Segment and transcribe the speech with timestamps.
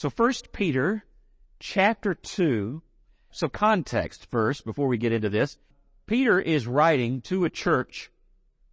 [0.00, 1.04] So first Peter
[1.58, 2.80] chapter 2.
[3.32, 5.58] So context first before we get into this.
[6.06, 8.10] Peter is writing to a church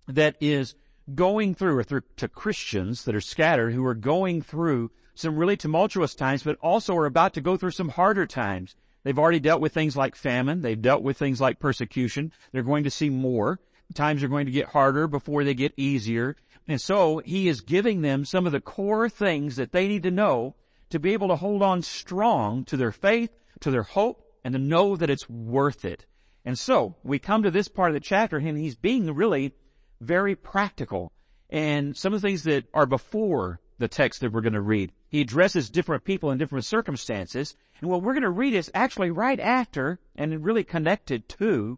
[0.07, 0.73] that is
[1.13, 5.57] going through, or through, to Christians that are scattered who are going through some really
[5.57, 8.77] tumultuous times, but also are about to go through some harder times.
[9.03, 10.61] They've already dealt with things like famine.
[10.61, 12.31] They've dealt with things like persecution.
[12.53, 13.59] They're going to see more.
[13.93, 16.37] Times are going to get harder before they get easier.
[16.69, 20.11] And so he is giving them some of the core things that they need to
[20.11, 20.55] know
[20.89, 24.59] to be able to hold on strong to their faith, to their hope, and to
[24.59, 26.05] know that it's worth it.
[26.45, 29.53] And so we come to this part of the chapter and he's being really
[29.99, 31.11] very practical.
[31.49, 34.91] And some of the things that are before the text that we're going to read,
[35.09, 37.55] he addresses different people in different circumstances.
[37.81, 41.77] And what we're going to read is actually right after and really connected to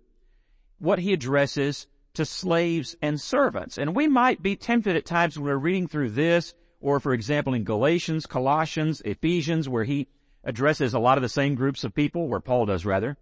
[0.78, 3.78] what he addresses to slaves and servants.
[3.78, 7.54] And we might be tempted at times when we're reading through this, or for example
[7.54, 10.08] in Galatians, Colossians, Ephesians, where he
[10.44, 13.18] addresses a lot of the same groups of people, where Paul does rather,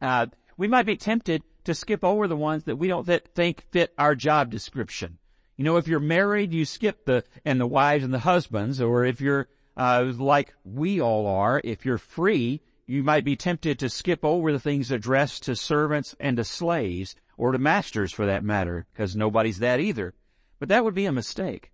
[0.00, 0.26] uh,
[0.56, 3.92] we might be tempted to skip over the ones that we don't th- think fit
[3.98, 5.18] our job description.
[5.56, 9.04] You know, if you're married, you skip the, and the wives and the husbands, or
[9.04, 13.90] if you're, uh, like we all are, if you're free, you might be tempted to
[13.90, 18.42] skip over the things addressed to servants and to slaves, or to masters for that
[18.42, 20.14] matter, because nobody's that either.
[20.58, 21.70] But that would be a mistake.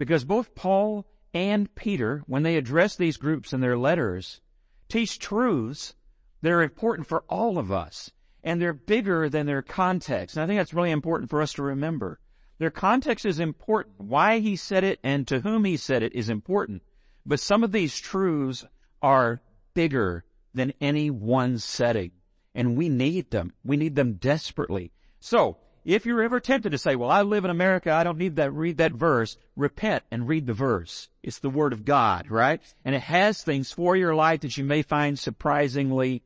[0.00, 4.40] Because both Paul and Peter, when they address these groups in their letters,
[4.88, 5.94] teach truths
[6.40, 8.10] that are important for all of us
[8.42, 10.36] and they're bigger than their context.
[10.36, 12.18] And I think that's really important for us to remember.
[12.56, 14.00] Their context is important.
[14.00, 16.82] Why he said it and to whom he said it is important.
[17.26, 18.64] But some of these truths
[19.02, 19.42] are
[19.74, 22.12] bigger than any one setting.
[22.54, 23.52] And we need them.
[23.62, 24.92] We need them desperately.
[25.20, 25.58] So,
[25.94, 28.52] if you're ever tempted to say, well, I live in America, I don't need that,
[28.52, 31.08] read that verse, repent and read the verse.
[31.22, 32.60] It's the Word of God, right?
[32.84, 36.22] And it has things for your life that you may find surprisingly,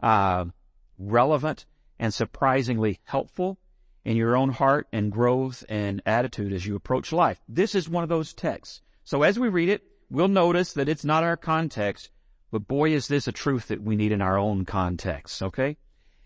[0.00, 0.46] uh,
[0.98, 1.64] relevant
[1.98, 3.58] and surprisingly helpful
[4.04, 7.40] in your own heart and growth and attitude as you approach life.
[7.48, 8.82] This is one of those texts.
[9.04, 12.10] So as we read it, we'll notice that it's not our context,
[12.50, 15.76] but boy is this a truth that we need in our own context, okay?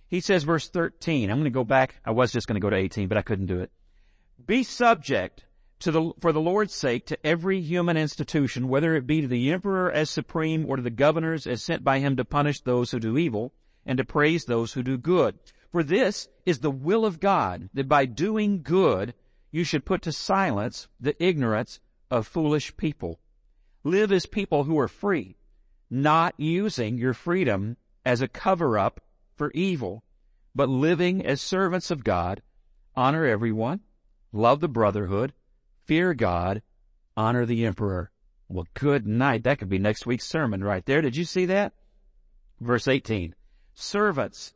[0.09, 2.71] He says verse 13, I'm going to go back, I was just going to go
[2.71, 3.71] to 18, but I couldn't do it.
[4.45, 5.45] Be subject
[5.81, 9.53] to the, for the Lord's sake to every human institution, whether it be to the
[9.53, 12.99] emperor as supreme or to the governors as sent by him to punish those who
[12.99, 13.53] do evil
[13.85, 15.39] and to praise those who do good.
[15.71, 19.15] For this is the will of God, that by doing good
[19.51, 21.81] you should put to silence the ignorance
[22.11, 23.21] of foolish people.
[23.85, 25.37] Live as people who are free,
[25.91, 29.01] not using your freedom as a cover-up
[29.39, 30.03] for evil,
[30.55, 32.43] but living as servants of God,
[32.95, 33.81] honor everyone,
[34.33, 35.33] love the brotherhood,
[35.87, 36.63] fear God,
[37.17, 38.11] honor the emperor.
[38.49, 39.45] Well, good night.
[39.45, 41.03] That could be next week's sermon right there.
[41.03, 41.75] Did you see that?
[42.61, 43.35] Verse 18.
[43.75, 44.55] Servants,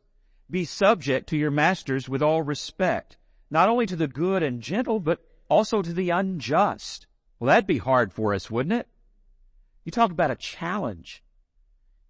[0.49, 3.17] be subject to your masters with all respect,
[3.49, 5.19] not only to the good and gentle, but
[5.49, 7.07] also to the unjust.
[7.39, 8.87] Well, that'd be hard for us, wouldn't it?
[9.85, 11.23] You talk about a challenge.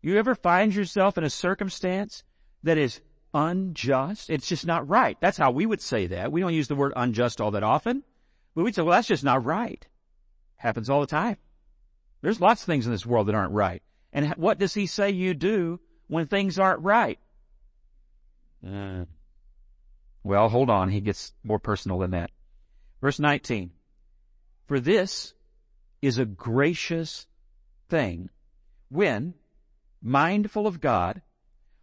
[0.01, 2.23] You ever find yourself in a circumstance
[2.63, 3.01] that is
[3.33, 4.29] unjust?
[4.29, 5.17] It's just not right.
[5.19, 6.31] That's how we would say that.
[6.31, 8.03] We don't use the word unjust all that often,
[8.55, 9.85] but we'd say, well, that's just not right.
[10.55, 11.37] Happens all the time.
[12.21, 13.81] There's lots of things in this world that aren't right.
[14.13, 17.19] And what does he say you do when things aren't right?
[18.65, 19.05] Uh,
[20.23, 20.89] well, hold on.
[20.89, 22.31] He gets more personal than that.
[23.01, 23.71] Verse 19.
[24.67, 25.33] For this
[26.01, 27.27] is a gracious
[27.89, 28.29] thing
[28.89, 29.33] when,
[30.01, 31.21] mindful of God,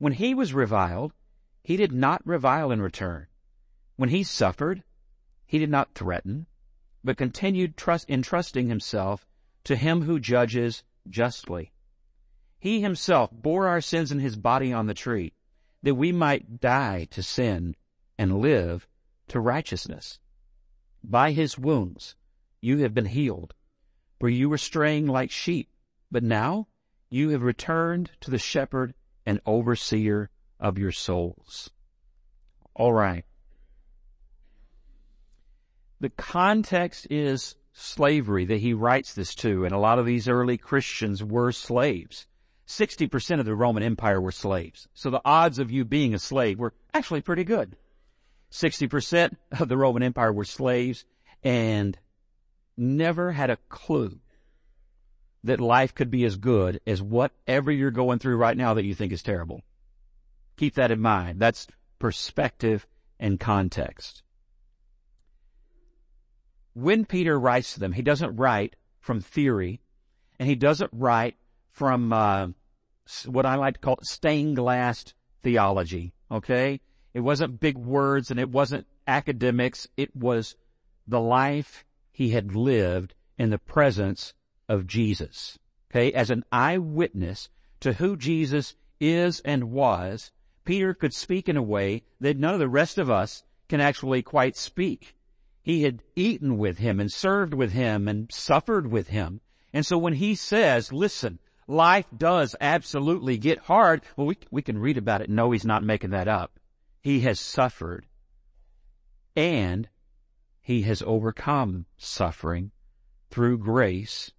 [0.00, 1.12] When he was reviled,
[1.62, 3.26] he did not revile in return.
[3.96, 4.82] When he suffered,
[5.44, 6.46] he did not threaten,
[7.04, 9.26] but continued trust, entrusting himself
[9.64, 11.74] to him who judges justly.
[12.58, 15.34] He himself bore our sins in his body on the tree,
[15.82, 17.76] that we might die to sin
[18.16, 18.88] and live
[19.28, 20.18] to righteousness.
[21.04, 22.16] By his wounds
[22.62, 23.52] you have been healed,
[24.18, 25.70] for you were straying like sheep,
[26.10, 26.68] but now
[27.10, 28.94] you have returned to the shepherd
[29.26, 31.70] and overseer of your souls.
[32.74, 33.24] All right.
[36.00, 40.56] The context is slavery that he writes this to, and a lot of these early
[40.56, 42.26] Christians were slaves.
[42.66, 44.88] 60% of the Roman Empire were slaves.
[44.94, 47.76] So the odds of you being a slave were actually pretty good.
[48.50, 51.04] 60% of the Roman Empire were slaves
[51.42, 51.98] and
[52.76, 54.20] never had a clue
[55.44, 58.94] that life could be as good as whatever you're going through right now that you
[58.94, 59.62] think is terrible.
[60.56, 61.40] Keep that in mind.
[61.40, 61.66] That's
[61.98, 62.86] perspective
[63.18, 64.22] and context.
[66.74, 69.80] When Peter writes to them, he doesn't write from theory
[70.38, 71.36] and he doesn't write
[71.70, 72.48] from uh,
[73.26, 76.12] what I like to call stained glass theology.
[76.30, 76.80] Okay,
[77.12, 79.88] it wasn't big words and it wasn't academics.
[79.96, 80.56] It was
[81.06, 84.34] the life he had lived in the presence
[84.70, 85.58] of Jesus.
[85.90, 87.48] Okay, as an eyewitness
[87.80, 90.30] to who Jesus is and was,
[90.64, 94.22] Peter could speak in a way that none of the rest of us can actually
[94.22, 95.16] quite speak.
[95.62, 99.40] He had eaten with him and served with him and suffered with him.
[99.72, 104.78] And so when he says, listen, life does absolutely get hard, well, we, we can
[104.78, 106.60] read about it No, he's not making that up.
[107.00, 108.06] He has suffered
[109.34, 109.88] and
[110.60, 112.70] he has overcome suffering
[113.30, 114.30] through grace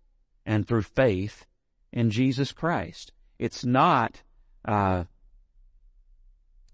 [0.46, 1.46] and through faith
[1.92, 3.12] in Jesus Christ.
[3.40, 4.22] It's not
[4.66, 5.06] uh,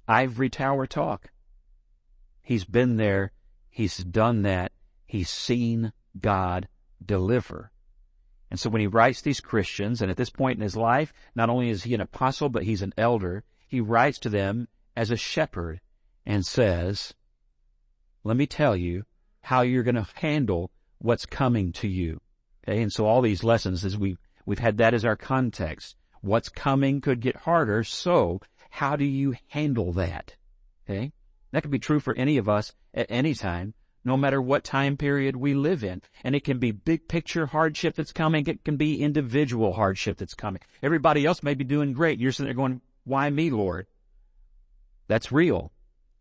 [0.08, 1.32] ivory tower talk.
[2.42, 3.32] He's been there.
[3.70, 4.72] He's done that.
[5.06, 6.68] He's seen God
[7.04, 7.72] deliver.
[8.50, 11.50] And so when he writes these Christians, and at this point in his life, not
[11.50, 15.18] only is he an apostle, but he's an elder, he writes to them as a
[15.18, 15.82] shepherd
[16.26, 17.14] and says,
[18.24, 19.04] let me tell you
[19.42, 22.20] how you're going to handle what's coming to you.
[22.68, 22.82] Okay.
[22.82, 25.96] And so all these lessons as we, we've had that as our context.
[26.22, 27.84] What's coming could get harder.
[27.84, 30.36] So how do you handle that?
[30.90, 31.12] Okay.
[31.52, 33.74] That could be true for any of us at any time,
[34.04, 36.02] no matter what time period we live in.
[36.24, 38.46] And it can be big picture hardship that's coming.
[38.48, 40.62] It can be individual hardship that's coming.
[40.84, 42.20] Everybody else may be doing great.
[42.20, 43.88] You're sitting there going, why me, Lord?
[45.08, 45.72] That's real.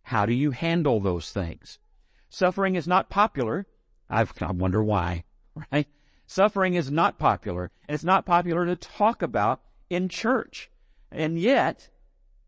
[0.02, 1.80] How do you handle those things?
[2.28, 3.66] Suffering is not popular.
[4.08, 5.24] I've, I wonder why,
[5.72, 5.88] right?
[6.26, 10.70] Suffering is not popular, and it's not popular to talk about in church.
[11.10, 11.88] And yet,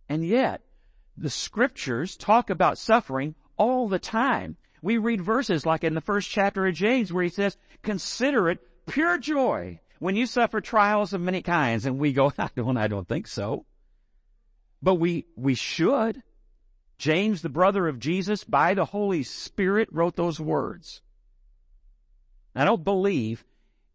[0.09, 0.63] and yet,
[1.17, 4.57] the scriptures talk about suffering all the time.
[4.83, 8.61] We read verses like in the first chapter of James where he says, consider it
[8.87, 11.87] pure joy when you suffer trials of many kinds.
[11.87, 13.65] And we go, I don't, I don't think so.
[14.83, 16.23] But we, we should.
[16.99, 21.01] James, the brother of Jesus, by the Holy Spirit wrote those words.
[22.55, 23.45] I don't believe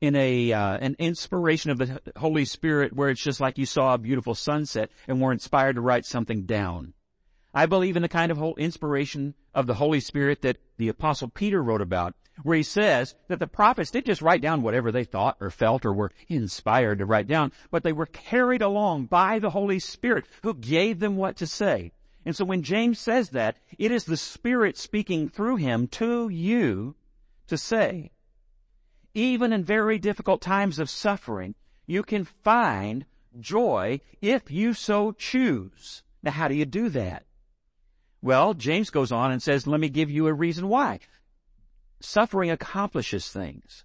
[0.04, 3.94] in a uh, an inspiration of the Holy Spirit where it's just like you saw
[3.94, 6.94] a beautiful sunset and were inspired to write something down.
[7.54, 11.30] I believe in the kind of whole inspiration of the Holy Spirit that the apostle
[11.30, 15.06] Peter wrote about, where he says that the prophets didn't just write down whatever they
[15.06, 19.40] thought or felt or were inspired to write down, but they were carried along by
[19.40, 21.94] the Holy Spirit who gave them what to say.
[22.26, 26.96] And so when James says that, it is the Spirit speaking through him to you
[27.48, 28.12] to say,
[29.13, 31.56] even in very difficult times of suffering,
[31.86, 33.06] you can find
[33.39, 36.04] joy if you so choose.
[36.21, 37.25] Now, how do you do that?
[38.21, 41.00] Well, James goes on and says, let me give you a reason why.
[42.00, 43.83] Suffering accomplishes things.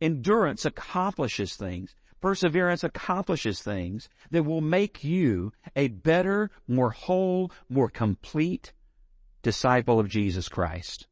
[0.00, 1.94] Endurance accomplishes things.
[2.20, 8.72] Perseverance accomplishes things that will make you a better, more whole, more complete
[9.42, 11.06] disciple of Jesus Christ.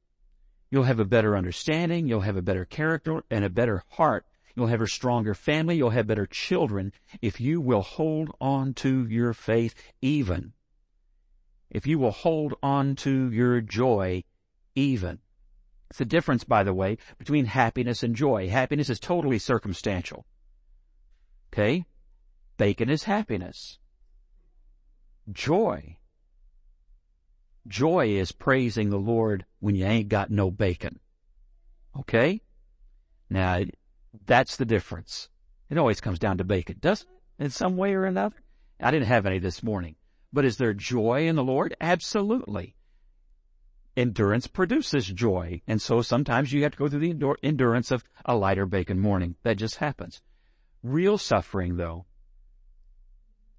[0.72, 2.08] You'll have a better understanding.
[2.08, 4.24] You'll have a better character and a better heart.
[4.56, 5.76] You'll have a stronger family.
[5.76, 10.54] You'll have better children if you will hold on to your faith even.
[11.70, 14.24] If you will hold on to your joy
[14.74, 15.18] even.
[15.90, 18.48] It's the difference, by the way, between happiness and joy.
[18.48, 20.24] Happiness is totally circumstantial.
[21.52, 21.84] Okay?
[22.56, 23.78] Bacon is happiness.
[25.30, 25.98] Joy
[27.66, 30.98] Joy is praising the Lord when you ain't got no bacon.
[31.98, 32.42] Okay?
[33.30, 33.62] Now,
[34.26, 35.28] that's the difference.
[35.70, 37.44] It always comes down to bacon, doesn't it?
[37.44, 38.36] In some way or another?
[38.80, 39.96] I didn't have any this morning.
[40.32, 41.74] But is there joy in the Lord?
[41.80, 42.74] Absolutely.
[43.96, 45.62] Endurance produces joy.
[45.66, 49.36] And so sometimes you have to go through the endurance of a lighter bacon morning.
[49.42, 50.20] That just happens.
[50.82, 52.06] Real suffering, though,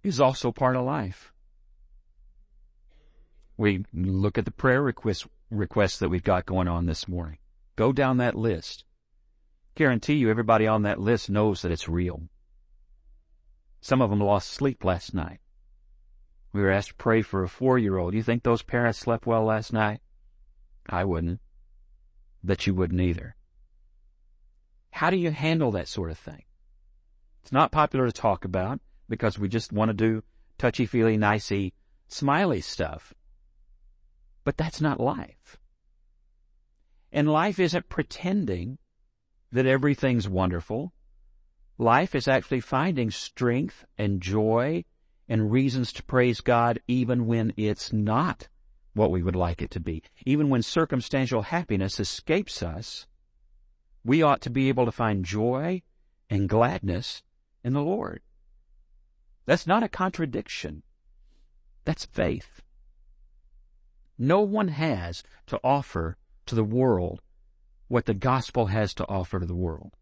[0.03, 1.33] is also part of life.
[3.57, 7.38] We look at the prayer request, requests that we've got going on this morning.
[7.75, 8.83] Go down that list.
[9.75, 12.24] Guarantee you everybody on that list knows that it's real.
[13.81, 15.39] Some of them lost sleep last night.
[16.53, 18.13] We were asked to pray for a four-year-old.
[18.13, 20.01] You think those parents slept well last night?
[20.88, 21.39] I wouldn't.
[22.43, 23.36] Bet you wouldn't either.
[24.91, 26.43] How do you handle that sort of thing?
[27.41, 28.79] It's not popular to talk about
[29.10, 30.24] because we just want to do
[30.60, 31.74] touchy-feely, nicey,
[32.07, 33.13] smiley stuff.
[34.43, 35.57] But that's not life.
[37.12, 38.79] And life isn't pretending
[39.51, 40.93] that everything's wonderful.
[41.77, 44.83] Life is actually finding strength and joy
[45.29, 48.47] and reasons to praise God even when it's not
[48.93, 50.03] what we would like it to be.
[50.25, 53.07] Even when circumstantial happiness escapes us,
[54.03, 55.81] we ought to be able to find joy
[56.29, 57.21] and gladness
[57.63, 58.21] in the Lord.
[59.45, 60.83] That's not a contradiction.
[61.85, 62.62] That's faith.
[64.17, 67.22] No one has to offer to the world
[67.88, 69.93] what the gospel has to offer to the world.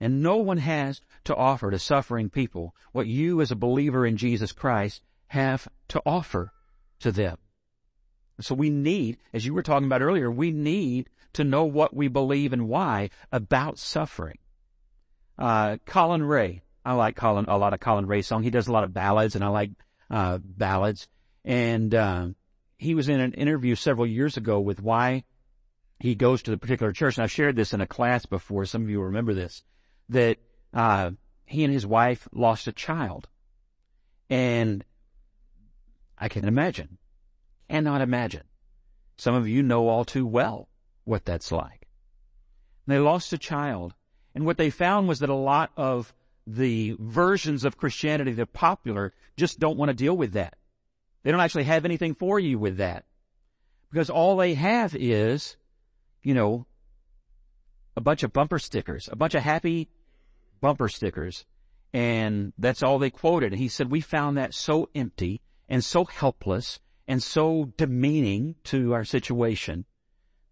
[0.00, 4.16] And no one has to offer to suffering people what you as a believer in
[4.16, 6.52] Jesus Christ have to offer
[7.00, 7.38] to them.
[8.40, 12.08] So we need, as you were talking about earlier, we need to know what we
[12.08, 14.38] believe and why about suffering.
[15.38, 18.42] Uh, Collin Raye, I like Collin, a lot of Collin Raye song.
[18.42, 19.70] He does a lot of ballads and I like,
[20.10, 21.08] uh, ballads.
[21.44, 22.28] And, uh,
[22.82, 25.22] he was in an interview several years ago with why
[26.00, 27.16] he goes to the particular church.
[27.16, 28.64] And I've shared this in a class before.
[28.64, 29.62] Some of you remember this
[30.08, 30.38] that
[30.74, 31.12] uh,
[31.46, 33.28] he and his wife lost a child.
[34.28, 34.84] And
[36.18, 36.98] I can imagine,
[37.70, 38.42] cannot imagine.
[39.16, 40.68] Some of you know all too well
[41.04, 41.86] what that's like.
[42.88, 43.94] They lost a child.
[44.34, 46.12] And what they found was that a lot of
[46.48, 50.56] the versions of Christianity that are popular just don't want to deal with that.
[51.22, 53.04] They don't actually have anything for you with that.
[53.90, 55.56] Because all they have is,
[56.22, 56.66] you know,
[57.96, 59.88] a bunch of bumper stickers, a bunch of happy
[60.60, 61.44] bumper stickers.
[61.92, 63.52] And that's all they quoted.
[63.52, 68.94] And he said, we found that so empty and so helpless and so demeaning to
[68.94, 69.84] our situation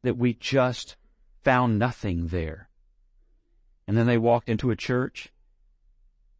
[0.02, 0.96] that we just
[1.42, 2.68] found nothing there.
[3.86, 5.32] And then they walked into a church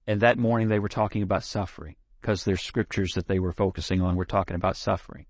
[0.07, 4.03] and that morning they were talking about suffering because their scriptures that they were focusing
[4.03, 5.27] on were talking about suffering.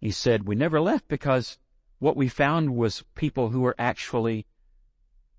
[0.00, 1.58] He said, we never left because
[1.98, 4.46] what we found was people who were actually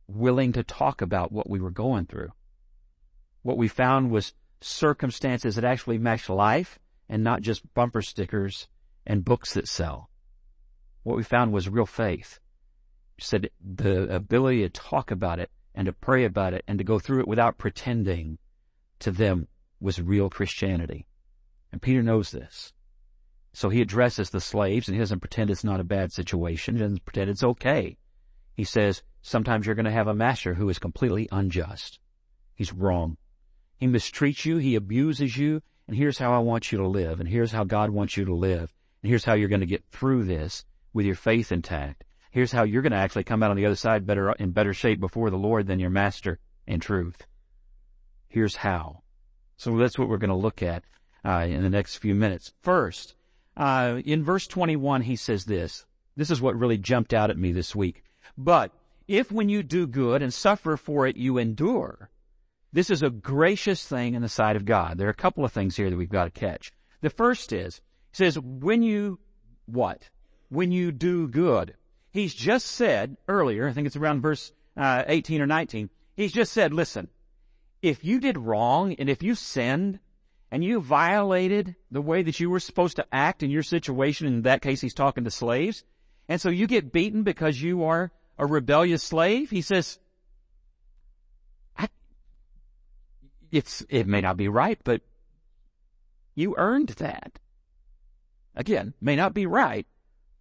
[0.07, 2.31] willing to talk about what we were going through.
[3.41, 6.77] What we found was circumstances that actually matched life
[7.09, 8.67] and not just bumper stickers
[9.05, 10.09] and books that sell.
[11.03, 12.39] What we found was real faith.
[13.17, 16.83] He said the ability to talk about it and to pray about it and to
[16.83, 18.37] go through it without pretending
[18.99, 19.47] to them
[19.81, 21.07] was real Christianity.
[21.71, 22.71] And Peter knows this.
[23.53, 26.75] So he addresses the slaves and he doesn't pretend it's not a bad situation.
[26.75, 27.97] He doesn't pretend it's okay.
[28.53, 31.99] He says, sometimes you're going to have a master who is completely unjust.
[32.53, 33.17] He's wrong.
[33.77, 34.57] He mistreats you.
[34.57, 35.61] He abuses you.
[35.87, 37.19] And here's how I want you to live.
[37.19, 38.73] And here's how God wants you to live.
[39.01, 42.03] And here's how you're going to get through this with your faith intact.
[42.29, 44.73] Here's how you're going to actually come out on the other side better, in better
[44.73, 47.25] shape before the Lord than your master in truth.
[48.29, 49.00] Here's how.
[49.61, 50.83] So that's what we're going to look at
[51.23, 52.51] uh, in the next few minutes.
[52.63, 53.13] First,
[53.55, 55.85] uh, in verse 21, he says this.
[56.17, 58.03] This is what really jumped out at me this week.
[58.35, 58.71] But
[59.07, 62.09] if when you do good and suffer for it you endure,
[62.73, 64.97] this is a gracious thing in the sight of God.
[64.97, 66.71] There are a couple of things here that we've got to catch.
[67.01, 69.19] The first is, he says, when you,
[69.67, 70.09] what?
[70.49, 71.75] When you do good.
[72.09, 76.51] He's just said earlier, I think it's around verse uh, 18 or 19, he's just
[76.51, 77.09] said, listen,
[77.81, 79.99] if you did wrong and if you sinned
[80.51, 84.41] and you violated the way that you were supposed to act in your situation, in
[84.43, 85.83] that case he's talking to slaves,
[86.27, 89.49] and so you get beaten because you are a rebellious slave?
[89.49, 89.99] He says,
[93.51, 95.01] it's, it may not be right, but
[96.35, 97.39] you earned that.
[98.55, 99.85] Again, may not be right,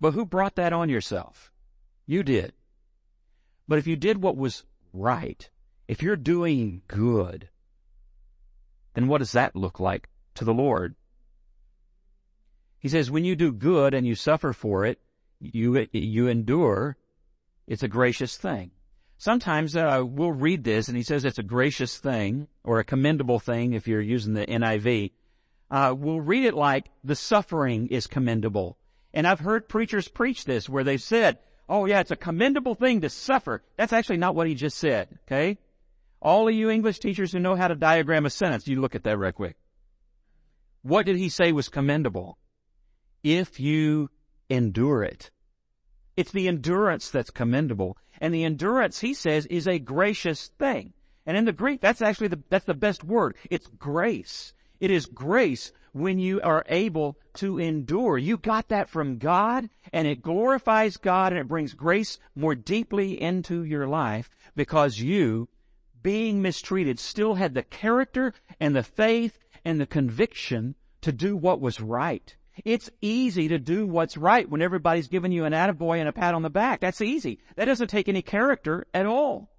[0.00, 1.52] but who brought that on yourself?
[2.06, 2.52] You did.
[3.66, 5.48] But if you did what was right,
[5.90, 7.48] if you're doing good,
[8.94, 10.94] then what does that look like to the Lord?
[12.78, 15.00] He says, when you do good and you suffer for it,
[15.40, 16.96] you, you endure,
[17.66, 18.70] it's a gracious thing.
[19.18, 23.40] Sometimes uh, we'll read this and he says it's a gracious thing or a commendable
[23.40, 25.10] thing if you're using the NIV.
[25.72, 28.78] Uh, we'll read it like the suffering is commendable.
[29.12, 33.00] And I've heard preachers preach this where they've said, oh yeah, it's a commendable thing
[33.00, 33.64] to suffer.
[33.76, 35.58] That's actually not what he just said, okay?
[36.22, 39.04] All of you English teachers who know how to diagram a sentence, you look at
[39.04, 39.56] that real quick.
[40.82, 42.38] What did he say was commendable?
[43.22, 44.10] If you
[44.48, 45.30] endure it.
[46.16, 47.96] It's the endurance that's commendable.
[48.20, 50.92] And the endurance, he says, is a gracious thing.
[51.24, 53.36] And in the Greek, that's actually the, that's the best word.
[53.50, 54.52] It's grace.
[54.80, 58.18] It is grace when you are able to endure.
[58.18, 63.20] You got that from God and it glorifies God and it brings grace more deeply
[63.20, 65.48] into your life because you,
[66.02, 71.60] being mistreated, still had the character and the faith and the conviction to do what
[71.60, 72.34] was right.
[72.64, 76.34] It's easy to do what's right when everybody's giving you an attaboy and a pat
[76.34, 76.80] on the back.
[76.80, 77.40] That's easy.
[77.56, 79.50] That doesn't take any character at all.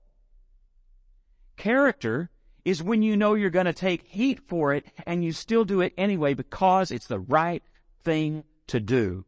[1.58, 2.30] Character
[2.64, 5.82] is when you know you're going to take heat for it and you still do
[5.82, 7.64] it anyway because it's the right
[8.04, 9.26] thing to do.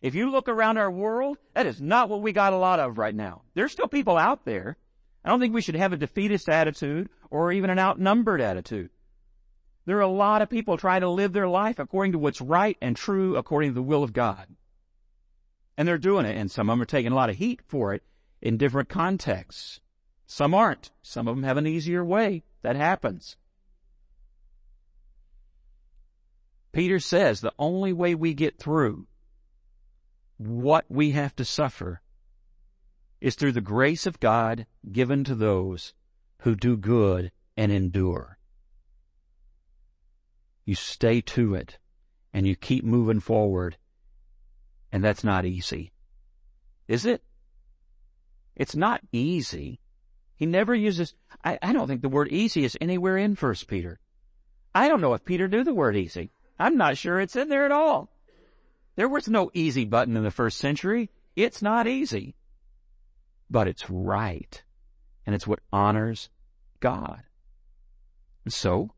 [0.00, 2.98] If you look around our world, that is not what we got a lot of
[2.98, 3.42] right now.
[3.54, 4.76] There's still people out there.
[5.24, 8.90] I don't think we should have a defeatist attitude or even an outnumbered attitude.
[9.84, 12.76] There are a lot of people trying to live their life according to what's right
[12.80, 14.46] and true according to the will of God.
[15.76, 17.94] And they're doing it, and some of them are taking a lot of heat for
[17.94, 18.02] it
[18.42, 19.80] in different contexts.
[20.26, 20.90] Some aren't.
[21.02, 22.42] Some of them have an easier way.
[22.62, 23.36] That happens.
[26.72, 29.06] Peter says the only way we get through
[30.36, 32.00] what we have to suffer
[33.20, 35.94] is through the grace of God given to those
[36.42, 38.38] who do good and endure
[40.68, 41.78] you stay to it
[42.34, 43.78] and you keep moving forward.
[44.92, 45.92] And that's not easy.
[46.86, 47.22] Is it?
[48.54, 49.80] It's not easy.
[50.36, 53.98] He never uses, I, I don't think the word easy is anywhere in First Peter.
[54.74, 56.32] I don't know if Peter knew the word easy.
[56.58, 58.10] I'm not sure it's in there at all.
[58.96, 61.08] There was no easy button in the first century.
[61.34, 62.34] It's not easy.
[63.50, 64.62] But it's right.
[65.26, 66.30] And it's what honors
[66.80, 67.22] God.
[68.44, 68.92] And so,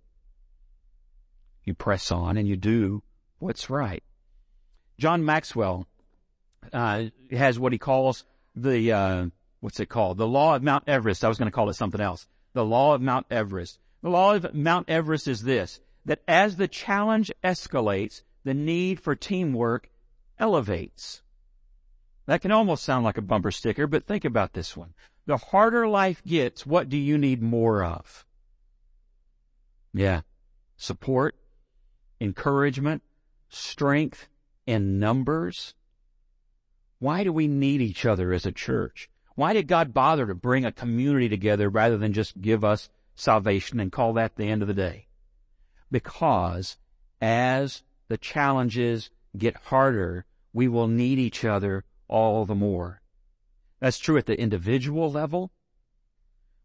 [1.65, 3.03] you press on and you do
[3.39, 4.03] what's right.
[4.99, 5.87] John Maxwell
[6.73, 9.27] uh, has what he calls the uh,
[9.61, 10.19] what's it called?
[10.19, 11.25] The law of Mount Everest.
[11.25, 12.27] I was going to call it something else.
[12.53, 13.79] The law of Mount Everest.
[14.03, 19.15] The law of Mount Everest is this: that as the challenge escalates, the need for
[19.15, 19.91] teamwork
[20.39, 21.23] elevates.
[22.27, 24.95] That can almost sound like a bumper sticker, but think about this one.
[25.27, 28.25] The harder life gets, what do you need more of?
[29.93, 30.23] Yeah.
[30.77, 31.37] Support,
[32.21, 33.03] encouragement,
[33.49, 34.29] strength,
[34.67, 35.75] and numbers?
[36.99, 39.11] Why do we need each other as a church?
[39.35, 43.81] Why did God bother to bring a community together rather than just give us salvation
[43.81, 45.09] and call that the end of the day?
[45.91, 46.77] Because
[47.21, 53.01] as the challenges get harder, we will need each other all the more.
[53.81, 55.53] That's true at the individual level.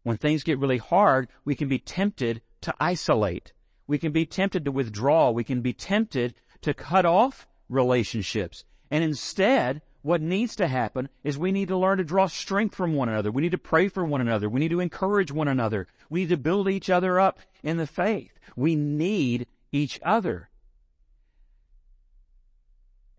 [0.02, 3.52] When things get really hard, we can be tempted to isolate.
[3.86, 5.30] We can be tempted to withdraw.
[5.30, 8.64] We can be tempted to cut off relationships.
[8.90, 12.94] And instead, what needs to happen is we need to learn to draw strength from
[12.94, 13.30] one another.
[13.30, 14.48] We need to pray for one another.
[14.48, 15.88] We need to encourage one another.
[16.10, 18.38] We need to build each other up in the faith.
[18.54, 20.48] We need each other.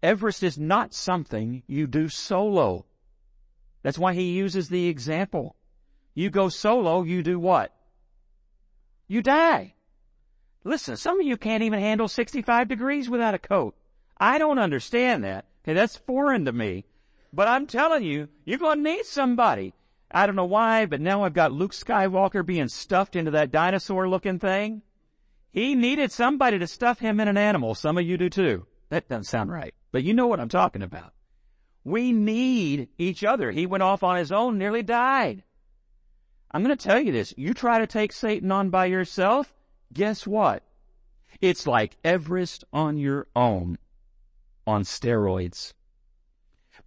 [0.04, 2.86] Everest is not something you do solo.
[3.84, 5.56] That's why he uses the example.
[6.14, 7.74] You go solo, you do what?
[9.08, 9.76] You die.
[10.64, 13.76] Listen, some of you can't even handle 65 degrees without a coat.
[14.18, 15.46] I don't understand that.
[15.64, 16.86] Okay, that's foreign to me.
[17.32, 19.74] But I'm telling you, you're going to need somebody.
[20.10, 24.08] I don't know why, but now I've got Luke Skywalker being stuffed into that dinosaur
[24.08, 24.82] looking thing.
[25.52, 27.76] He needed somebody to stuff him in an animal.
[27.76, 28.66] Some of you do too.
[28.90, 31.14] That doesn't sound right, but you know what I'm talking about.
[31.84, 33.52] We need each other.
[33.52, 35.44] He went off on his own, nearly died.
[36.52, 37.34] I'm going to tell you this.
[37.38, 39.54] You try to take Satan on by yourself,
[39.94, 40.64] guess what?
[41.40, 43.78] It's like Everest on your own
[44.66, 45.74] on steroids.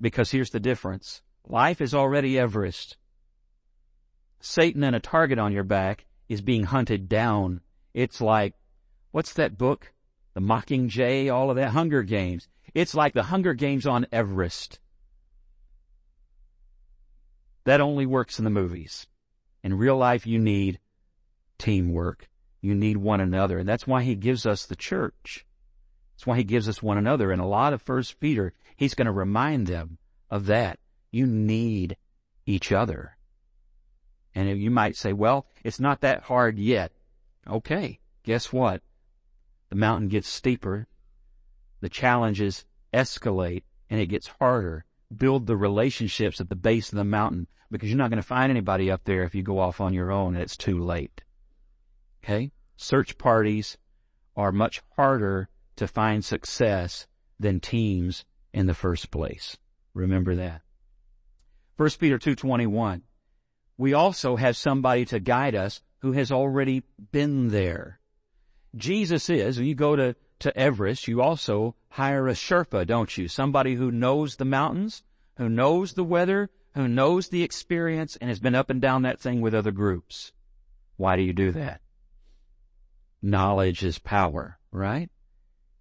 [0.00, 1.22] Because here's the difference.
[1.46, 2.96] Life is already Everest.
[4.40, 7.60] Satan and a target on your back is being hunted down.
[7.92, 8.54] It's like,
[9.10, 9.92] what's that book?
[10.34, 12.48] The Mockingjay, all of that, Hunger Games.
[12.74, 14.78] It's like the Hunger Games on Everest.
[17.64, 19.06] That only works in the movies.
[19.62, 20.78] In real life, you need
[21.58, 22.28] teamwork.
[22.60, 23.58] You need one another.
[23.58, 25.46] And that's why he gives us the church.
[26.14, 27.30] That's why he gives us one another.
[27.30, 29.98] And a lot of First Peter, he's going to remind them
[30.30, 30.78] of that.
[31.10, 31.96] You need
[32.46, 33.16] each other.
[34.34, 36.92] And you might say, well, it's not that hard yet.
[37.48, 37.98] Okay.
[38.22, 38.82] Guess what?
[39.70, 40.86] The mountain gets steeper.
[41.80, 44.84] The challenges escalate and it gets harder.
[45.14, 48.50] Build the relationships at the base of the mountain because you're not going to find
[48.50, 51.22] anybody up there if you go off on your own and it's too late.
[52.22, 52.52] Okay?
[52.76, 53.76] Search parties
[54.36, 57.06] are much harder to find success
[57.38, 59.56] than teams in the first place.
[59.94, 60.62] Remember that.
[61.76, 63.02] 1 Peter 2.21.
[63.78, 67.98] We also have somebody to guide us who has already been there.
[68.76, 73.28] Jesus is, when you go to, to Everest, you also hire a Sherpa, don't you?
[73.28, 75.02] Somebody who knows the mountains,
[75.36, 79.20] who knows the weather, who knows the experience, and has been up and down that
[79.20, 80.32] thing with other groups.
[80.96, 81.80] Why do you do that?
[83.22, 85.10] Knowledge is power, right?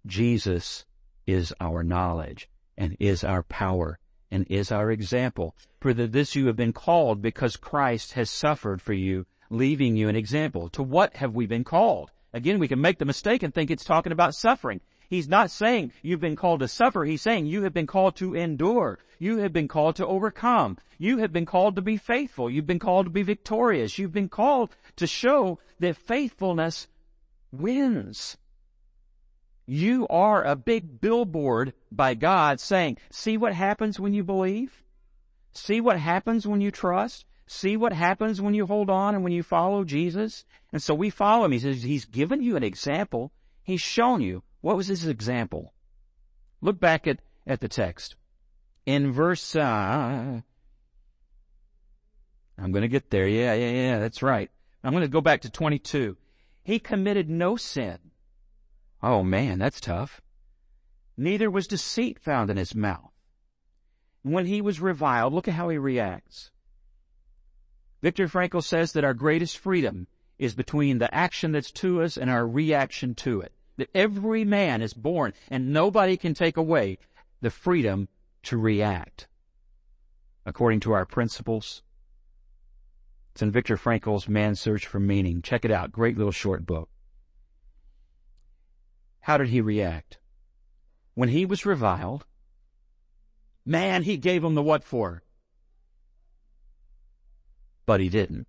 [0.06, 0.84] Jesus
[1.26, 3.98] is our knowledge and is our power
[4.30, 5.54] and is our example.
[5.80, 10.16] For this you have been called because Christ has suffered for you, leaving you an
[10.16, 10.68] example.
[10.70, 12.10] To what have we been called?
[12.32, 14.80] Again, we can make the mistake and think it's talking about suffering.
[15.08, 17.04] He's not saying you've been called to suffer.
[17.04, 19.00] He's saying you have been called to endure.
[19.18, 20.78] You have been called to overcome.
[20.98, 22.48] You have been called to be faithful.
[22.48, 23.98] You've been called to be victorious.
[23.98, 26.86] You've been called to show that faithfulness
[27.50, 28.36] wins.
[29.66, 34.82] You are a big billboard by God saying, see what happens when you believe?
[35.52, 37.26] See what happens when you trust?
[37.52, 40.44] See what happens when you hold on and when you follow Jesus?
[40.72, 41.50] And so we follow him.
[41.50, 43.32] He says, He's given you an example.
[43.64, 44.44] He's shown you.
[44.60, 45.74] What was his example?
[46.60, 48.14] Look back at, at the text.
[48.86, 50.42] In verse, uh,
[52.56, 53.26] I'm going to get there.
[53.26, 54.48] Yeah, yeah, yeah, that's right.
[54.84, 56.16] I'm going to go back to 22.
[56.62, 57.98] He committed no sin.
[59.02, 60.20] Oh man, that's tough.
[61.16, 63.10] Neither was deceit found in his mouth.
[64.22, 66.52] When he was reviled, look at how he reacts.
[68.02, 70.06] Viktor Frankl says that our greatest freedom
[70.38, 73.52] is between the action that's to us and our reaction to it.
[73.76, 76.98] That every man is born and nobody can take away
[77.40, 78.08] the freedom
[78.44, 79.28] to react
[80.46, 81.82] according to our principles.
[83.32, 85.42] It's in Viktor Frankl's Man's Search for Meaning.
[85.42, 85.92] Check it out.
[85.92, 86.88] Great little short book.
[89.20, 90.18] How did he react?
[91.14, 92.24] When he was reviled,
[93.64, 95.22] man, he gave him the what for?
[97.90, 98.46] But he didn't.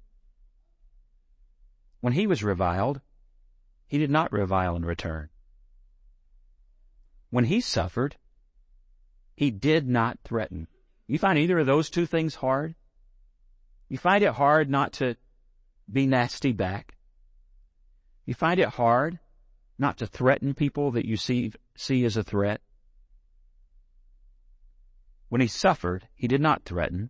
[1.99, 3.01] When he was reviled,
[3.87, 5.29] he did not revile in return.
[7.31, 8.17] When he suffered,
[9.35, 10.67] he did not threaten.
[11.07, 12.75] You find either of those two things hard?
[13.89, 15.15] You find it hard not to
[15.91, 16.95] be nasty back?
[18.27, 19.17] You find it hard
[19.79, 22.61] not to threaten people that you see, see as a threat?
[25.29, 27.09] When he suffered, he did not threaten,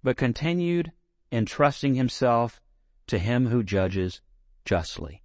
[0.00, 0.92] but continued
[1.34, 2.60] entrusting himself
[3.08, 4.20] to him who judges
[4.64, 5.22] justly.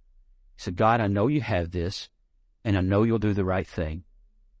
[0.56, 2.08] He said, God, I know you have this,
[2.64, 4.04] and I know you'll do the right thing,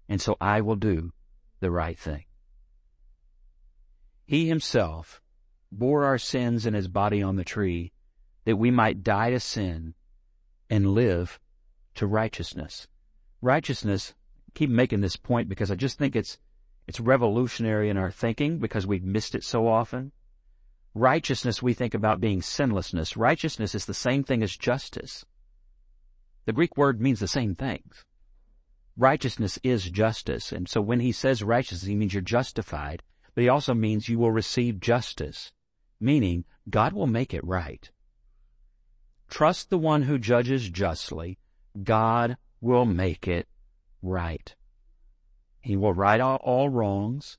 [0.08, 1.12] and so I will do
[1.58, 2.24] the right thing.
[4.24, 5.20] He himself
[5.72, 7.92] bore our sins in his body on the tree,
[8.44, 9.94] that we might die to sin
[10.70, 11.40] and live
[11.96, 12.86] to righteousness.
[13.42, 14.14] Righteousness,
[14.54, 16.38] keep making this point because I just think it's,
[16.86, 20.12] it's revolutionary in our thinking because we've missed it so often.
[20.94, 23.16] Righteousness, we think about being sinlessness.
[23.16, 25.24] Righteousness is the same thing as justice.
[26.46, 28.04] The Greek word means the same things.
[28.96, 30.52] Righteousness is justice.
[30.52, 33.02] And so when he says righteousness, he means you're justified,
[33.34, 35.52] but he also means you will receive justice,
[36.00, 37.88] meaning God will make it right.
[39.28, 41.38] Trust the one who judges justly.
[41.84, 43.46] God will make it
[44.02, 44.54] right.
[45.60, 47.38] He will right all, all wrongs.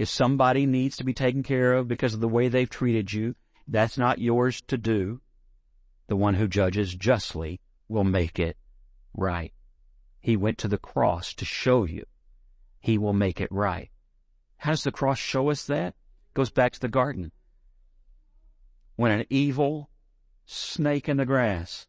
[0.00, 3.34] If somebody needs to be taken care of because of the way they've treated you,
[3.68, 5.20] that's not yours to do.
[6.06, 8.56] The one who judges justly will make it
[9.12, 9.52] right.
[10.18, 12.06] He went to the cross to show you.
[12.80, 13.90] He will make it right.
[14.56, 15.94] How does the cross show us that?
[16.32, 17.30] Goes back to the garden.
[18.96, 19.90] When an evil
[20.46, 21.86] snake in the grass,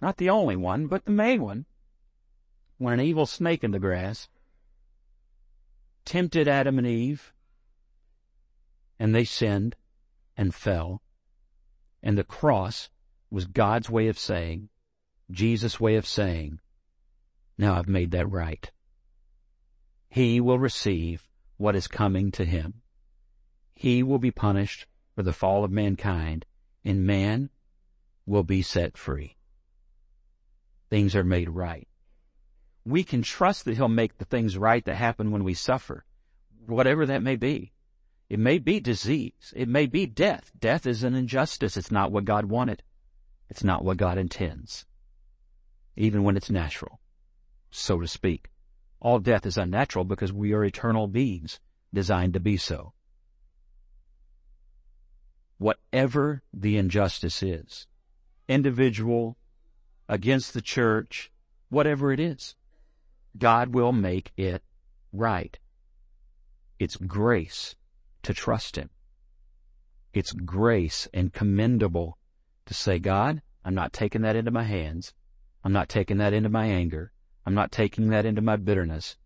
[0.00, 1.66] not the only one, but the main one,
[2.78, 4.28] when an evil snake in the grass
[6.04, 7.31] tempted Adam and Eve,
[9.02, 9.74] and they sinned
[10.36, 11.02] and fell.
[12.02, 12.90] And the cross
[13.30, 14.68] was God's way of saying,
[15.30, 16.60] Jesus' way of saying,
[17.58, 18.70] now I've made that right.
[20.08, 22.82] He will receive what is coming to him.
[23.74, 26.46] He will be punished for the fall of mankind,
[26.84, 27.50] and man
[28.26, 29.36] will be set free.
[30.88, 31.88] Things are made right
[32.84, 36.04] we can trust that He'll make the things right that happen when we suffer,
[36.66, 37.71] whatever that may be.
[38.32, 39.52] It may be disease.
[39.54, 40.52] It may be death.
[40.58, 41.76] Death is an injustice.
[41.76, 42.82] It's not what God wanted.
[43.50, 44.86] It's not what God intends.
[45.96, 46.98] Even when it's natural,
[47.70, 48.48] so to speak.
[49.00, 51.60] All death is unnatural because we are eternal beings
[51.92, 52.94] designed to be so.
[55.58, 57.86] Whatever the injustice is,
[58.48, 59.36] individual,
[60.08, 61.30] against the church,
[61.68, 62.56] whatever it is,
[63.36, 64.62] God will make it
[65.12, 65.58] right.
[66.78, 67.74] It's grace
[68.22, 68.90] to trust Him.
[70.12, 72.18] It's grace and commendable
[72.66, 75.14] to say, God, I'm not taking that into my hands.
[75.64, 77.12] I'm not taking that into my anger.
[77.46, 79.16] I'm not taking that into my bitterness.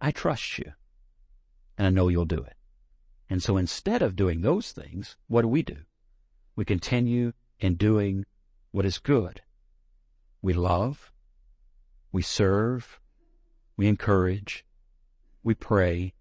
[0.00, 0.72] I trust you.
[1.76, 2.54] And I know you'll do it.
[3.28, 5.76] And so instead of doing those things, what do we do?
[6.56, 8.26] We continue in doing
[8.72, 9.42] what is good.
[10.42, 11.12] We love,
[12.12, 13.00] we serve,
[13.76, 14.64] we encourage,
[15.42, 16.14] we pray,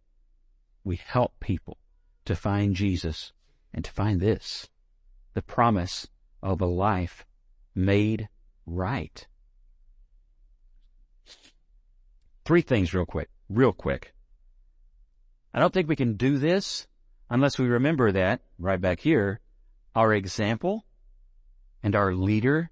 [0.84, 1.78] we help people
[2.26, 3.32] to find Jesus
[3.74, 4.68] and to find this,
[5.34, 6.08] the promise
[6.42, 7.26] of a life
[7.76, 8.30] made
[8.66, 9.28] right.
[12.46, 14.14] Three things real quick, real quick.
[15.54, 16.88] I don't think we can do this
[17.30, 19.40] unless we remember that, right back here,
[19.96, 20.86] our example
[21.84, 22.72] and our leader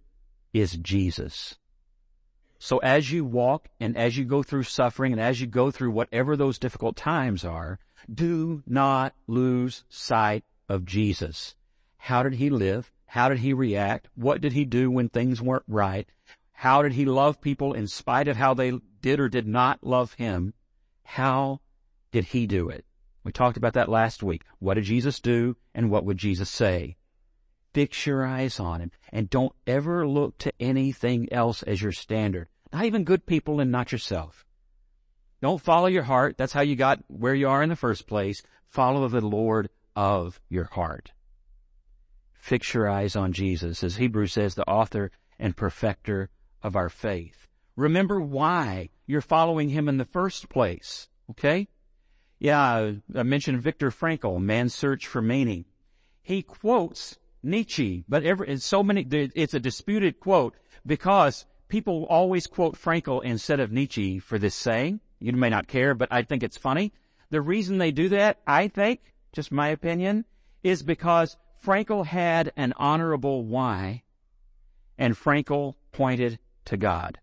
[0.54, 1.58] is Jesus.
[2.60, 5.91] So as you walk and as you go through suffering and as you go through
[5.91, 7.80] whatever those difficult times are,
[8.12, 11.56] do not lose sight of Jesus.
[11.98, 12.91] How did he live?
[13.06, 14.10] How did he react?
[14.15, 16.08] What did he do when things weren't right?
[16.52, 20.13] How did he love people in spite of how they did or did not love
[20.13, 20.54] him?
[21.04, 21.62] How
[22.12, 22.86] did he do it?
[23.24, 24.43] We talked about that last week.
[24.60, 26.98] What did Jesus do and what would Jesus say?
[27.78, 32.48] Fix your eyes on him and don't ever look to anything else as your standard.
[32.74, 34.48] Not even good people and not yourself.
[35.44, 36.40] Don't follow your heart.
[36.40, 38.42] That's how you got where you are in the first place.
[38.66, 41.12] Follow the Lord of your heart.
[42.34, 46.32] Fix your eyes on Jesus, as Hebrews says, the author and perfecter
[46.63, 47.46] of our faith.
[47.76, 51.10] Remember why you're following him in the first place.
[51.30, 51.68] Okay?
[52.40, 55.66] Yeah, I mentioned Viktor Frankl, Man's Search for Meaning.
[56.24, 62.78] He quotes Nietzsche, but every, so many, it's a disputed quote because people always quote
[62.78, 65.00] Frankl instead of Nietzsche for this saying.
[65.19, 66.93] You may not care, but I think it's funny.
[67.30, 70.26] The reason they do that, I think, just my opinion,
[70.63, 74.04] is because Frankl had an honorable why
[74.97, 77.19] and Frankl pointed to God,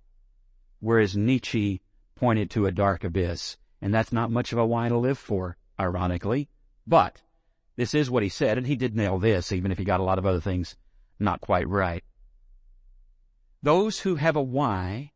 [0.81, 1.81] whereas Nietzsche
[2.15, 3.57] pointed to a dark abyss.
[3.81, 6.49] And that's not much of a why to live for, ironically.
[6.87, 7.21] But
[7.77, 10.05] this is what he said, and he did nail this, even if he got a
[10.05, 10.77] lot of other things
[11.19, 12.05] not quite right.
[13.63, 15.13] Those who have a why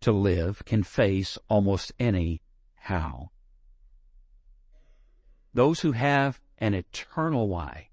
[0.00, 2.42] to live can face almost any
[2.74, 3.30] how.
[5.54, 7.88] Those who have an eternal why,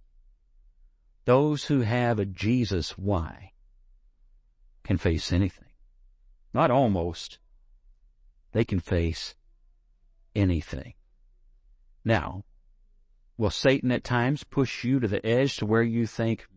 [1.25, 3.53] those who have a Jesus why,
[4.83, 5.69] can face anything.
[6.53, 7.39] Not almost.
[8.51, 9.35] They can face
[10.35, 10.93] anything.
[12.03, 12.43] Now,
[13.37, 16.47] will Satan at times push you to the edge to where you think,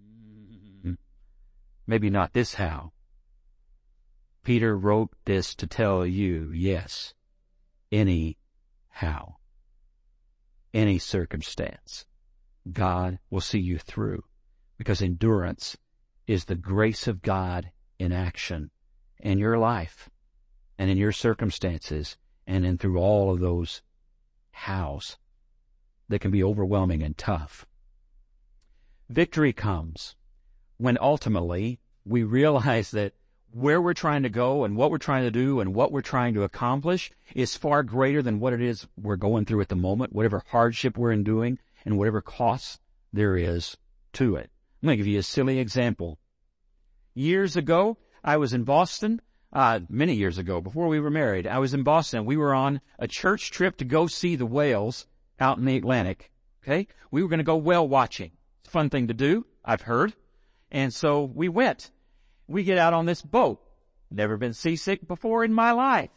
[0.85, 0.97] mm,
[1.87, 2.93] maybe not this how?
[4.45, 7.15] Peter wrote this to tell you, yes,
[7.91, 8.39] any
[8.89, 9.37] how,
[10.73, 12.07] any circumstance,
[12.73, 14.25] God will see you through
[14.77, 15.77] because endurance
[16.27, 18.71] is the grace of God in action
[19.19, 20.09] in your life
[20.79, 23.83] and in your circumstances and in through all of those
[24.53, 25.19] hows
[26.09, 27.67] that can be overwhelming and tough.
[29.09, 30.17] Victory comes
[30.77, 33.15] when ultimately we realize that
[33.53, 36.35] where we're trying to go and what we're trying to do and what we're trying
[36.35, 40.13] to accomplish is far greater than what it is we're going through at the moment,
[40.13, 42.81] whatever hardship we're enduring and whatever cost
[43.13, 43.77] there is
[44.13, 44.51] to it.
[44.83, 46.19] I'm going to give you a silly example.
[47.15, 49.21] Years ago, I was in Boston,
[49.53, 51.47] uh, many years ago, before we were married.
[51.47, 52.27] I was in Boston.
[52.27, 55.07] We were on a church trip to go see the whales
[55.41, 56.31] out in the Atlantic.
[56.63, 56.89] Okay?
[57.11, 58.33] We were going to go whale watching.
[58.61, 60.15] It's a fun thing to do, I've heard.
[60.71, 61.91] And so we went
[62.49, 63.61] we get out on this boat.
[64.11, 66.11] Never been seasick before in my life.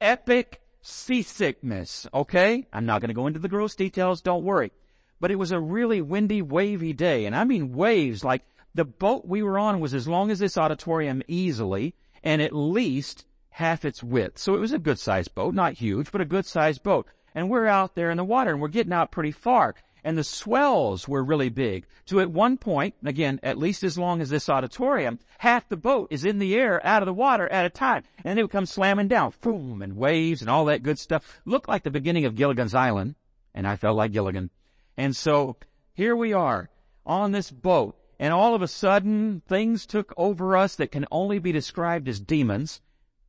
[0.00, 2.66] Epic seasickness, okay?
[2.72, 4.72] I'm not gonna go into the gross details, don't worry.
[5.20, 8.42] But it was a really windy, wavy day, and I mean waves, like
[8.74, 13.24] the boat we were on was as long as this auditorium easily, and at least
[13.50, 14.38] half its width.
[14.38, 17.06] So it was a good sized boat, not huge, but a good sized boat.
[17.38, 20.24] And we're out there in the water and we're getting out pretty far and the
[20.24, 21.86] swells were really big.
[22.06, 26.08] To at one point, again, at least as long as this auditorium, half the boat
[26.10, 28.02] is in the air out of the water at a time.
[28.24, 31.40] And it would come slamming down, boom, and waves and all that good stuff.
[31.44, 33.14] Looked like the beginning of Gilligan's Island.
[33.54, 34.50] And I felt like Gilligan.
[34.96, 35.58] And so
[35.94, 36.70] here we are
[37.06, 37.96] on this boat.
[38.18, 42.18] And all of a sudden, things took over us that can only be described as
[42.18, 42.80] demons.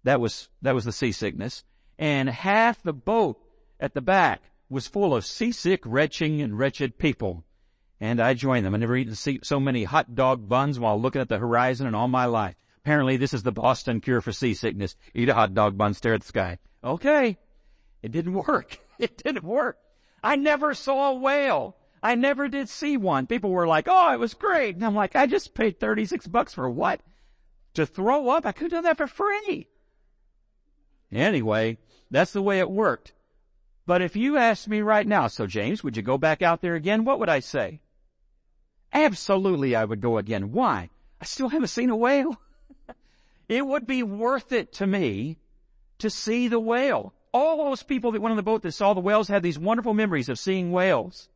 [0.03, 1.63] That was, that was the seasickness.
[1.99, 3.39] And half the boat
[3.79, 7.43] at the back was full of seasick, retching, and wretched people.
[7.99, 8.75] And I joined them.
[8.75, 12.07] I never eaten so many hot dog buns while looking at the horizon in all
[12.07, 12.55] my life.
[12.77, 14.95] Apparently this is the Boston cure for seasickness.
[15.13, 16.59] Eat a hot dog bun, stare at the sky.
[16.83, 17.37] Okay.
[18.01, 18.79] It didn't work.
[18.99, 19.77] It didn't work.
[20.21, 21.77] I never saw a whale.
[22.03, 23.27] I never did see one.
[23.27, 24.75] People were like, oh, it was great.
[24.75, 26.99] And I'm like, I just paid 36 bucks for what?
[27.73, 28.45] to throw up.
[28.45, 29.67] I could have done that for free.
[31.11, 31.77] Anyway,
[32.11, 33.13] that's the way it worked.
[33.89, 36.75] But if you asked me right now, so James, would you go back out there
[36.75, 37.05] again?
[37.05, 37.81] What would I say?
[38.93, 40.51] Absolutely I would go again.
[40.51, 40.91] Why?
[41.19, 42.39] I still haven't seen a whale.
[43.49, 45.39] it would be worth it to me
[45.97, 47.15] to see the whale.
[47.33, 49.95] All those people that went on the boat that saw the whales had these wonderful
[49.95, 51.27] memories of seeing whales.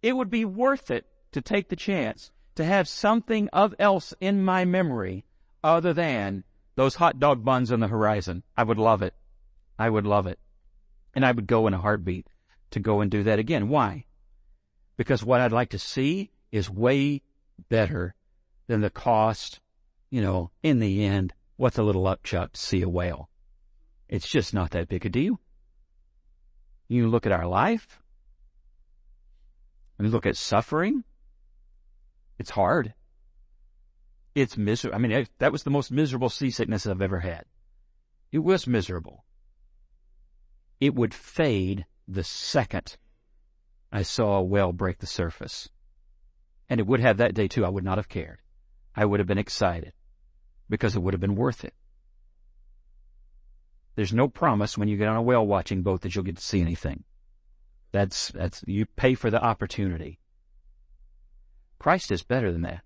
[0.00, 4.44] It would be worth it to take the chance to have something of else in
[4.44, 5.24] my memory
[5.64, 6.44] other than
[6.76, 8.44] those hot dog buns on the horizon.
[8.56, 9.14] I would love it.
[9.76, 10.38] I would love it.
[11.14, 12.26] And I would go in a heartbeat
[12.70, 13.68] to go and do that again.
[13.68, 14.04] Why?
[14.96, 17.22] Because what I'd like to see is way
[17.68, 18.14] better
[18.66, 19.60] than the cost,
[20.10, 23.28] you know, in the end, what's a little upchuck to see a whale?
[24.08, 25.40] It's just not that big a deal.
[26.88, 28.00] You look at our life,
[29.98, 31.04] and look at suffering.
[32.38, 32.94] It's hard.
[34.34, 34.96] It's miserable.
[34.96, 37.44] I mean, that was the most miserable seasickness I've ever had.
[38.30, 39.24] It was miserable.
[40.80, 42.96] It would fade the second
[43.90, 45.68] I saw a whale break the surface.
[46.68, 47.64] And it would have that day too.
[47.64, 48.38] I would not have cared.
[48.94, 49.92] I would have been excited
[50.68, 51.74] because it would have been worth it.
[53.94, 56.42] There's no promise when you get on a whale watching boat that you'll get to
[56.42, 57.04] see anything.
[57.90, 60.20] That's, that's, you pay for the opportunity.
[61.78, 62.82] Christ is better than that.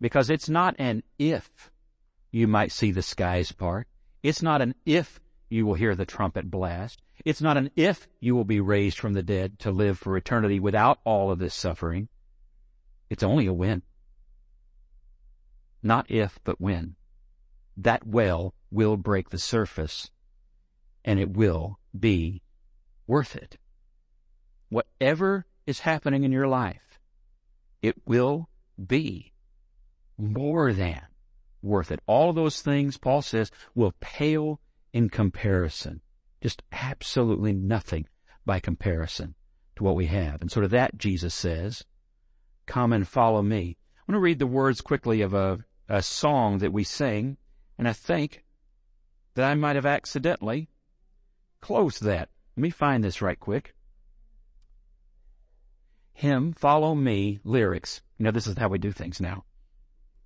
[0.00, 1.70] Because it's not an if
[2.30, 3.88] you might see the skies part.
[4.22, 7.02] It's not an if you will hear the trumpet blast.
[7.24, 10.58] It's not an if you will be raised from the dead to live for eternity
[10.58, 12.08] without all of this suffering.
[13.10, 13.82] It's only a when.
[15.82, 16.94] Not if, but when.
[17.76, 20.10] That whale will break the surface
[21.04, 22.42] and it will be
[23.06, 23.58] worth it.
[24.68, 27.00] Whatever is happening in your life,
[27.82, 28.48] it will
[28.86, 29.32] be
[30.16, 31.02] more than
[31.62, 32.00] worth it.
[32.06, 34.60] All those things, Paul says, will pale
[34.92, 36.00] in comparison.
[36.40, 38.06] Just absolutely nothing
[38.46, 39.34] by comparison
[39.76, 40.40] to what we have.
[40.40, 41.84] And sort of that, Jesus says,
[42.66, 43.76] come and follow me.
[43.96, 47.36] I want to read the words quickly of a, a song that we sing,
[47.78, 48.44] and I think
[49.34, 50.68] that I might have accidentally
[51.60, 52.28] closed that.
[52.56, 53.74] Let me find this right quick.
[56.12, 58.02] Him, follow me, lyrics.
[58.18, 59.44] You know, this is how we do things now.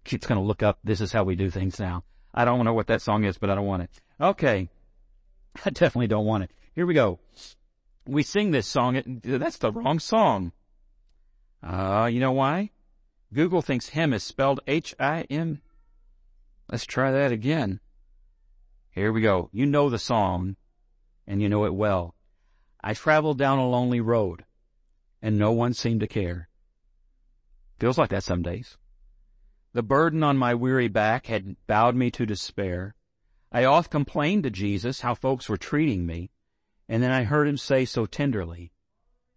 [0.06, 2.04] It's going to look up, this is how we do things now.
[2.34, 3.90] I don't know what that song is, but I don't want it.
[4.20, 4.68] Okay.
[5.64, 6.50] I definitely don't want it.
[6.74, 7.20] Here we go.
[8.06, 9.20] We sing this song.
[9.22, 10.52] That's the wrong song.
[11.62, 12.70] Uh, you know why?
[13.32, 15.62] Google thinks him is spelled H-I-M.
[16.68, 17.80] Let's try that again.
[18.90, 19.48] Here we go.
[19.52, 20.56] You know the song,
[21.26, 22.14] and you know it well.
[22.82, 24.44] I traveled down a lonely road
[25.24, 26.50] and no one seemed to care.
[27.80, 28.76] Feels like that some days.
[29.74, 32.94] The burden on my weary back had bowed me to despair.
[33.50, 36.30] I oft complained to Jesus how folks were treating me,
[36.88, 38.70] and then I heard him say so tenderly,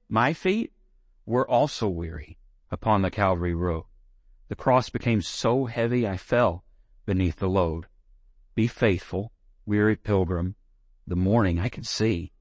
[0.08, 0.71] My feet
[1.26, 2.38] were also weary
[2.69, 3.86] upon the Calvary road.
[4.47, 6.63] The cross became so heavy I fell
[7.08, 7.88] beneath the load.
[8.54, 9.32] Be faithful,
[9.65, 10.54] weary pilgrim,
[11.08, 12.32] the morning I can see.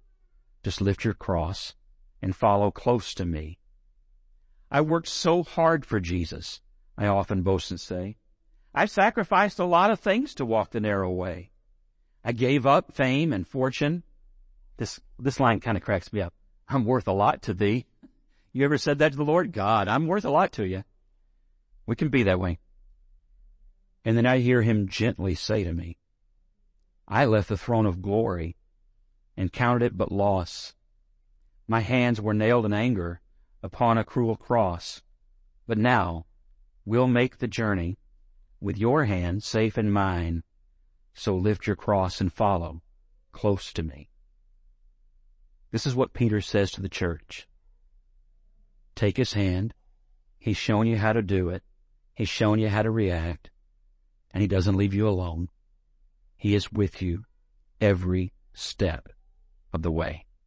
[0.62, 1.74] Just lift your cross
[2.20, 3.58] and follow close to me.
[4.70, 6.60] I worked so hard for Jesus,
[6.96, 8.16] I often boast and say.
[8.74, 11.50] I've sacrificed a lot of things to walk the narrow way.
[12.24, 14.02] I gave up fame and fortune.
[14.76, 16.34] This, this line kind of cracks me up.
[16.68, 17.86] I'm worth a lot to thee.
[18.52, 19.52] You ever said that to the Lord?
[19.52, 20.84] God, I'm worth a lot to you.
[21.86, 22.58] We can be that way.
[24.04, 25.98] And then I hear him gently say to me,
[27.08, 28.56] I left the throne of glory
[29.36, 30.74] and counted it but loss.
[31.68, 33.20] My hands were nailed in anger
[33.62, 35.02] upon a cruel cross,
[35.66, 36.26] but now
[36.86, 37.98] we'll make the journey
[38.60, 40.42] with your hand safe in mine.
[41.12, 42.80] So lift your cross and follow
[43.32, 44.08] close to me.
[45.72, 47.48] This is what Peter says to the church.
[48.94, 49.74] Take his hand.
[50.38, 51.62] He's shown you how to do it.
[52.14, 53.50] He's shown you how to react.
[54.32, 55.48] And he doesn't leave you alone.
[56.36, 57.24] He is with you
[57.80, 59.08] every step
[59.72, 60.25] of the way.